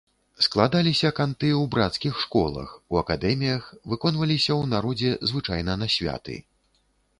[0.43, 6.43] Складаліся канты ў брацкіх школах, у акадэміях, выконваліся ў народзе звычайна на святы.